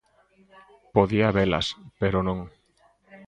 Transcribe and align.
Podía 0.95 1.25
habelas, 1.29 1.67
pero 2.01 2.17
non. 2.27 2.39